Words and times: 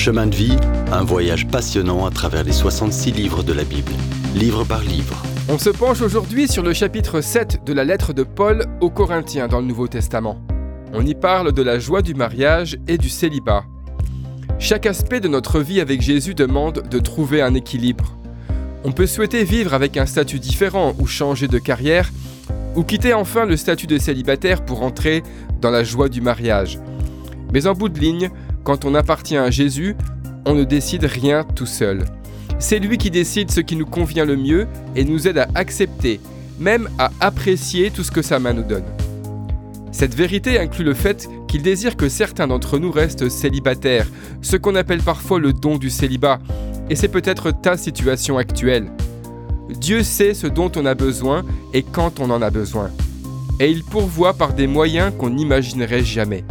Chemin 0.00 0.28
de 0.28 0.34
vie, 0.34 0.56
un 0.92 1.04
voyage 1.04 1.46
passionnant 1.46 2.06
à 2.06 2.10
travers 2.10 2.42
les 2.42 2.52
66 2.52 3.12
livres 3.12 3.42
de 3.42 3.52
la 3.52 3.64
Bible, 3.64 3.92
livre 4.34 4.64
par 4.64 4.80
livre. 4.80 5.22
On 5.50 5.58
se 5.58 5.68
penche 5.68 6.00
aujourd'hui 6.00 6.48
sur 6.48 6.62
le 6.62 6.72
chapitre 6.72 7.20
7 7.20 7.66
de 7.66 7.72
la 7.74 7.84
lettre 7.84 8.14
de 8.14 8.22
Paul 8.22 8.64
aux 8.80 8.88
Corinthiens 8.88 9.46
dans 9.46 9.60
le 9.60 9.66
Nouveau 9.66 9.88
Testament. 9.88 10.40
On 10.94 11.04
y 11.04 11.14
parle 11.14 11.52
de 11.52 11.60
la 11.60 11.78
joie 11.78 12.00
du 12.00 12.14
mariage 12.14 12.78
et 12.88 12.96
du 12.96 13.10
célibat. 13.10 13.64
Chaque 14.58 14.86
aspect 14.86 15.20
de 15.20 15.28
notre 15.28 15.60
vie 15.60 15.82
avec 15.82 16.00
Jésus 16.00 16.32
demande 16.32 16.82
de 16.90 16.98
trouver 16.98 17.42
un 17.42 17.54
équilibre. 17.54 18.16
On 18.84 18.92
peut 18.92 19.06
souhaiter 19.06 19.44
vivre 19.44 19.74
avec 19.74 19.98
un 19.98 20.06
statut 20.06 20.38
différent 20.38 20.94
ou 20.98 21.06
changer 21.06 21.46
de 21.46 21.58
carrière, 21.58 22.10
ou 22.74 22.84
quitter 22.84 23.12
enfin 23.12 23.44
le 23.44 23.58
statut 23.58 23.86
de 23.86 23.98
célibataire 23.98 24.64
pour 24.64 24.82
entrer 24.82 25.22
dans 25.60 25.70
la 25.70 25.84
joie 25.84 26.08
du 26.08 26.22
mariage. 26.22 26.78
Mais 27.52 27.66
en 27.66 27.74
bout 27.74 27.90
de 27.90 27.98
ligne, 27.98 28.30
quand 28.64 28.84
on 28.84 28.94
appartient 28.94 29.36
à 29.36 29.50
Jésus, 29.50 29.96
on 30.46 30.54
ne 30.54 30.64
décide 30.64 31.04
rien 31.04 31.44
tout 31.44 31.66
seul. 31.66 32.04
C'est 32.58 32.78
lui 32.78 32.98
qui 32.98 33.10
décide 33.10 33.50
ce 33.50 33.60
qui 33.60 33.76
nous 33.76 33.86
convient 33.86 34.24
le 34.24 34.36
mieux 34.36 34.66
et 34.94 35.04
nous 35.04 35.26
aide 35.26 35.38
à 35.38 35.48
accepter, 35.54 36.20
même 36.58 36.88
à 36.98 37.10
apprécier 37.20 37.90
tout 37.90 38.04
ce 38.04 38.10
que 38.10 38.22
sa 38.22 38.38
main 38.38 38.52
nous 38.52 38.62
donne. 38.62 38.84
Cette 39.92 40.14
vérité 40.14 40.58
inclut 40.58 40.84
le 40.84 40.94
fait 40.94 41.28
qu'il 41.48 41.62
désire 41.62 41.96
que 41.96 42.08
certains 42.08 42.46
d'entre 42.46 42.78
nous 42.78 42.92
restent 42.92 43.28
célibataires, 43.28 44.06
ce 44.42 44.56
qu'on 44.56 44.76
appelle 44.76 45.02
parfois 45.02 45.40
le 45.40 45.52
don 45.52 45.78
du 45.78 45.90
célibat, 45.90 46.38
et 46.90 46.96
c'est 46.96 47.08
peut-être 47.08 47.50
ta 47.50 47.76
situation 47.76 48.36
actuelle. 48.38 48.90
Dieu 49.70 50.02
sait 50.02 50.34
ce 50.34 50.46
dont 50.46 50.70
on 50.76 50.86
a 50.86 50.94
besoin 50.94 51.44
et 51.72 51.82
quand 51.82 52.20
on 52.20 52.30
en 52.30 52.42
a 52.42 52.50
besoin. 52.50 52.90
Et 53.58 53.70
il 53.70 53.84
pourvoit 53.84 54.34
par 54.34 54.52
des 54.52 54.66
moyens 54.66 55.12
qu'on 55.16 55.30
n'imaginerait 55.30 56.04
jamais. 56.04 56.44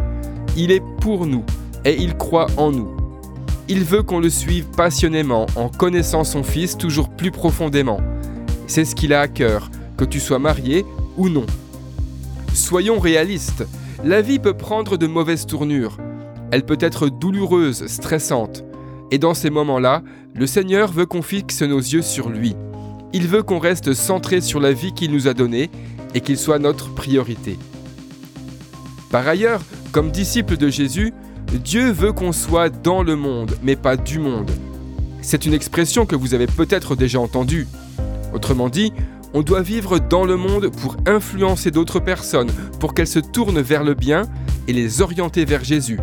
Il 0.55 0.71
est 0.71 0.83
pour 1.01 1.25
nous 1.25 1.43
et 1.85 1.95
il 1.95 2.15
croit 2.15 2.47
en 2.57 2.71
nous. 2.71 2.89
Il 3.67 3.83
veut 3.83 4.01
qu'on 4.01 4.19
le 4.19 4.29
suive 4.29 4.65
passionnément 4.75 5.45
en 5.55 5.69
connaissant 5.69 6.23
son 6.23 6.43
Fils 6.43 6.77
toujours 6.77 7.09
plus 7.09 7.31
profondément. 7.31 7.99
C'est 8.67 8.85
ce 8.85 8.95
qu'il 8.95 9.13
a 9.13 9.21
à 9.21 9.27
cœur, 9.27 9.69
que 9.97 10.05
tu 10.05 10.19
sois 10.19 10.39
marié 10.39 10.85
ou 11.17 11.29
non. 11.29 11.45
Soyons 12.53 12.99
réalistes, 12.99 13.65
la 14.03 14.21
vie 14.21 14.39
peut 14.39 14.55
prendre 14.55 14.97
de 14.97 15.07
mauvaises 15.07 15.45
tournures. 15.45 15.97
Elle 16.51 16.65
peut 16.65 16.77
être 16.79 17.09
douloureuse, 17.09 17.85
stressante. 17.87 18.63
Et 19.11 19.17
dans 19.17 19.33
ces 19.33 19.49
moments-là, 19.49 20.01
le 20.33 20.47
Seigneur 20.47 20.91
veut 20.91 21.05
qu'on 21.05 21.21
fixe 21.21 21.61
nos 21.61 21.79
yeux 21.79 22.01
sur 22.01 22.29
lui. 22.29 22.55
Il 23.13 23.27
veut 23.27 23.43
qu'on 23.43 23.59
reste 23.59 23.93
centré 23.93 24.41
sur 24.41 24.59
la 24.59 24.71
vie 24.71 24.93
qu'il 24.93 25.11
nous 25.11 25.27
a 25.27 25.33
donnée 25.33 25.69
et 26.13 26.21
qu'il 26.21 26.37
soit 26.37 26.59
notre 26.59 26.93
priorité. 26.93 27.57
Par 29.11 29.27
ailleurs, 29.27 29.61
comme 29.91 30.11
disciples 30.11 30.57
de 30.57 30.69
Jésus, 30.69 31.13
Dieu 31.57 31.91
veut 31.91 32.13
qu'on 32.13 32.31
soit 32.31 32.69
dans 32.69 33.01
le 33.01 33.15
monde, 33.15 33.57
mais 33.63 33.75
pas 33.75 33.97
du 33.97 34.19
monde. 34.19 34.51
C'est 35.21 35.45
une 35.45 35.53
expression 35.53 36.05
que 36.05 36.15
vous 36.15 36.35
avez 36.35 36.45
peut-être 36.45 36.95
déjà 36.95 37.19
entendue. 37.19 37.67
Autrement 38.33 38.69
dit, 38.69 38.93
on 39.33 39.41
doit 39.41 39.61
vivre 39.61 39.99
dans 39.99 40.25
le 40.25 40.37
monde 40.37 40.69
pour 40.69 40.95
influencer 41.07 41.71
d'autres 41.71 41.99
personnes, 41.99 42.51
pour 42.79 42.93
qu'elles 42.93 43.07
se 43.07 43.19
tournent 43.19 43.61
vers 43.61 43.83
le 43.83 43.95
bien 43.95 44.23
et 44.67 44.73
les 44.73 45.01
orienter 45.01 45.43
vers 45.43 45.63
Jésus. 45.63 45.99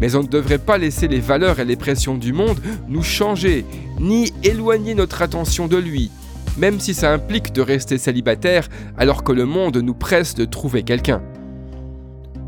Mais 0.00 0.14
on 0.14 0.22
ne 0.22 0.28
devrait 0.28 0.58
pas 0.58 0.78
laisser 0.78 1.08
les 1.08 1.20
valeurs 1.20 1.60
et 1.60 1.64
les 1.66 1.76
pressions 1.76 2.16
du 2.16 2.32
monde 2.32 2.60
nous 2.88 3.02
changer, 3.02 3.66
ni 4.00 4.32
éloigner 4.42 4.94
notre 4.94 5.20
attention 5.20 5.68
de 5.68 5.76
lui, 5.76 6.10
même 6.56 6.80
si 6.80 6.94
ça 6.94 7.12
implique 7.12 7.52
de 7.52 7.60
rester 7.60 7.98
célibataire 7.98 8.68
alors 8.96 9.24
que 9.24 9.32
le 9.32 9.44
monde 9.44 9.76
nous 9.76 9.94
presse 9.94 10.34
de 10.34 10.46
trouver 10.46 10.84
quelqu'un. 10.84 11.20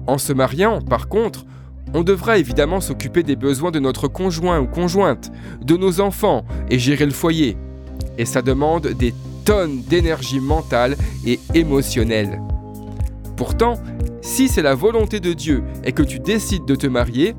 En 0.07 0.17
se 0.17 0.33
mariant, 0.33 0.81
par 0.81 1.09
contre, 1.09 1.45
on 1.95 2.03
devra 2.03 2.39
évidemment 2.39 2.81
s'occuper 2.81 3.23
des 3.23 3.37
besoins 3.37 3.71
de 3.71 3.81
notre 3.81 4.09
conjoint 4.09 4.61
ou 4.61 4.67
conjointe, 4.67 5.33
de 5.63 5.77
nos 5.77 6.01
enfants 6.01 6.45
et 6.69 6.79
gérer 6.79 7.07
le 7.07 7.13
foyer. 7.13 7.57
Et 8.19 8.25
ça 8.25 8.43
demande 8.43 8.89
des 8.89 9.15
tonnes 9.45 9.83
d'énergie 9.83 10.41
mentale 10.41 10.97
et 11.27 11.41
émotionnelle. 11.55 12.41
Pourtant, 13.37 13.75
si 14.21 14.49
c'est 14.49 14.63
la 14.63 14.75
volonté 14.75 15.19
de 15.19 15.33
Dieu 15.33 15.65
et 15.85 15.93
que 15.93 16.03
tu 16.03 16.19
décides 16.19 16.67
de 16.67 16.75
te 16.75 16.87
marier, 16.87 17.35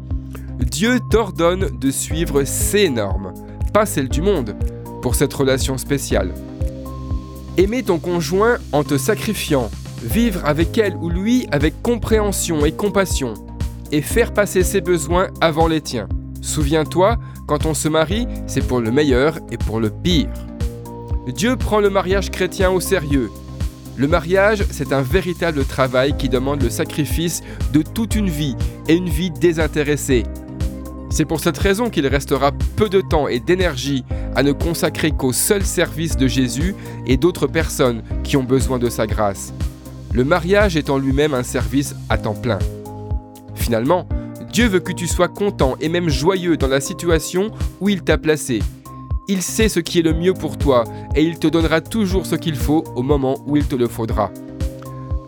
Dieu 0.59 0.99
t'ordonne 1.09 1.69
de 1.79 1.91
suivre 1.91 2.43
ses 2.43 2.89
normes, 2.89 3.33
pas 3.73 3.85
celles 3.85 4.09
du 4.09 4.21
monde, 4.21 4.55
pour 5.01 5.15
cette 5.15 5.33
relation 5.33 5.77
spéciale. 5.77 6.33
Aimer 7.57 7.83
ton 7.83 7.99
conjoint 7.99 8.57
en 8.71 8.83
te 8.83 8.97
sacrifiant, 8.97 9.69
vivre 10.03 10.41
avec 10.45 10.77
elle 10.77 10.95
ou 10.95 11.09
lui 11.09 11.47
avec 11.51 11.81
compréhension 11.81 12.65
et 12.65 12.71
compassion, 12.71 13.33
et 13.91 14.01
faire 14.01 14.33
passer 14.33 14.63
ses 14.63 14.81
besoins 14.81 15.29
avant 15.41 15.67
les 15.67 15.81
tiens. 15.81 16.07
Souviens-toi, 16.41 17.17
quand 17.47 17.65
on 17.65 17.73
se 17.73 17.87
marie, 17.87 18.27
c'est 18.47 18.65
pour 18.65 18.79
le 18.79 18.91
meilleur 18.91 19.37
et 19.51 19.57
pour 19.57 19.79
le 19.79 19.89
pire. 19.89 20.29
Dieu 21.27 21.55
prend 21.55 21.79
le 21.79 21.89
mariage 21.89 22.31
chrétien 22.31 22.71
au 22.71 22.79
sérieux 22.79 23.29
le 23.97 24.07
mariage, 24.07 24.63
c'est 24.71 24.93
un 24.93 25.01
véritable 25.01 25.65
travail 25.65 26.15
qui 26.17 26.29
demande 26.29 26.63
le 26.63 26.69
sacrifice 26.69 27.43
de 27.73 27.81
toute 27.81 28.15
une 28.15 28.29
vie 28.29 28.55
et 28.87 28.95
une 28.95 29.09
vie 29.09 29.31
désintéressée. 29.31 30.23
C'est 31.09 31.25
pour 31.25 31.41
cette 31.41 31.57
raison 31.57 31.89
qu'il 31.89 32.07
restera 32.07 32.51
peu 32.77 32.87
de 32.87 33.01
temps 33.01 33.27
et 33.27 33.39
d'énergie 33.39 34.05
à 34.35 34.43
ne 34.43 34.53
consacrer 34.53 35.11
qu'au 35.11 35.33
seul 35.33 35.63
service 35.63 36.15
de 36.15 36.27
Jésus 36.27 36.73
et 37.05 37.17
d'autres 37.17 37.47
personnes 37.47 38.01
qui 38.23 38.37
ont 38.37 38.43
besoin 38.43 38.79
de 38.79 38.89
sa 38.89 39.07
grâce. 39.07 39.53
Le 40.13 40.23
mariage 40.23 40.77
est 40.77 40.89
en 40.89 40.97
lui-même 40.97 41.33
un 41.33 41.43
service 41.43 41.93
à 42.09 42.17
temps 42.17 42.33
plein. 42.33 42.59
Finalement, 43.61 44.07
Dieu 44.51 44.67
veut 44.67 44.79
que 44.79 44.91
tu 44.91 45.07
sois 45.07 45.29
content 45.29 45.75
et 45.79 45.87
même 45.87 46.09
joyeux 46.09 46.57
dans 46.57 46.67
la 46.67 46.81
situation 46.81 47.51
où 47.79 47.87
il 47.87 48.01
t'a 48.01 48.17
placé 48.17 48.59
il 49.31 49.41
sait 49.41 49.69
ce 49.69 49.79
qui 49.79 49.99
est 49.99 50.01
le 50.01 50.13
mieux 50.13 50.33
pour 50.33 50.57
toi 50.57 50.83
et 51.15 51.23
il 51.23 51.39
te 51.39 51.47
donnera 51.47 51.79
toujours 51.79 52.25
ce 52.25 52.35
qu'il 52.35 52.55
faut 52.55 52.83
au 52.97 53.01
moment 53.01 53.37
où 53.47 53.55
il 53.55 53.65
te 53.65 53.75
le 53.75 53.87
faudra. 53.87 54.29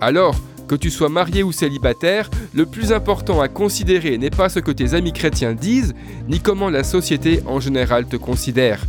Alors, 0.01 0.35
que 0.67 0.75
tu 0.75 0.91
sois 0.91 1.07
marié 1.07 1.41
ou 1.41 1.53
célibataire, 1.53 2.29
le 2.53 2.65
plus 2.65 2.91
important 2.91 3.39
à 3.39 3.47
considérer 3.47 4.17
n'est 4.17 4.29
pas 4.29 4.49
ce 4.49 4.59
que 4.59 4.71
tes 4.71 4.93
amis 4.93 5.13
chrétiens 5.13 5.53
disent, 5.53 5.93
ni 6.27 6.41
comment 6.41 6.69
la 6.69 6.83
société 6.83 7.41
en 7.45 7.61
général 7.61 8.05
te 8.05 8.17
considère. 8.17 8.83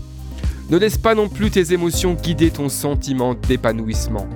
Ne 0.69 0.78
laisse 0.78 0.99
pas 0.99 1.15
non 1.15 1.28
plus 1.28 1.50
tes 1.50 1.72
émotions 1.72 2.15
guider 2.15 2.50
ton 2.50 2.69
sentiment 2.69 3.34
d'épanouissement. 3.34 4.27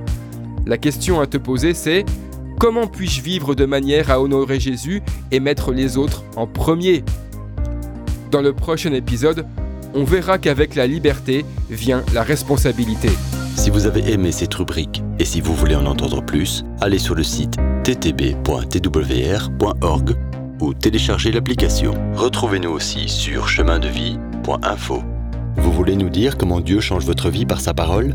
La 0.64 0.78
question 0.78 1.20
à 1.20 1.26
te 1.26 1.38
poser 1.38 1.74
c'est 1.74 2.04
comment 2.58 2.86
puis-je 2.86 3.22
vivre 3.22 3.54
de 3.54 3.64
manière 3.64 4.10
à 4.10 4.20
honorer 4.20 4.60
Jésus 4.60 5.02
et 5.30 5.41
mettre 5.41 5.72
les 5.72 5.96
autres 5.96 6.24
en 6.36 6.46
premier? 6.46 7.04
Dans 8.30 8.42
le 8.42 8.52
prochain 8.52 8.92
épisode, 8.92 9.46
on 9.94 10.04
verra 10.04 10.36
qu'avec 10.38 10.74
la 10.74 10.86
liberté 10.86 11.47
vient 11.70 12.04
la 12.12 12.22
responsabilité. 12.22 13.08
Si 13.56 13.70
vous 13.70 13.86
avez 13.86 14.12
aimé 14.12 14.32
cette 14.32 14.52
rubrique 14.54 15.02
et 15.18 15.24
si 15.24 15.41
vous 15.41 15.54
voulez 15.54 15.74
en 15.74 15.86
entendre 15.86 16.22
plus, 16.22 16.64
allez 16.80 16.98
sur 16.98 17.14
le 17.14 17.22
site 17.22 17.56
ttb.twr.org 17.84 18.47
ou 20.60 20.74
téléchargez 20.74 21.30
l'application. 21.32 21.94
Retrouvez-nous 22.14 22.70
aussi 22.70 23.08
sur 23.08 23.48
chemindevie.info. 23.48 25.02
Vous 25.56 25.72
voulez 25.72 25.97
nous 25.97 26.10
dire 26.10 26.36
comment 26.36 26.60
Dieu 26.60 26.80
change 26.80 27.04
votre 27.04 27.30
vie 27.30 27.47
par 27.47 27.60
sa 27.60 27.72
parole? 27.74 28.14